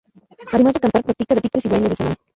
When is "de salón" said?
1.89-2.15